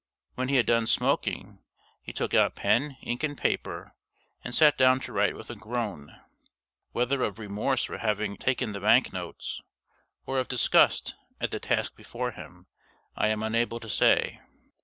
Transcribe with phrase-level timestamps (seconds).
[0.33, 1.61] When he had done smoking
[2.01, 3.93] he took out pen, ink and paper,
[4.43, 6.19] and sat down to write with a groan
[6.91, 9.61] whether of remorse for having taken the bank notes,
[10.25, 12.65] or of disgust at the task before him,
[13.15, 14.41] I am unable to say.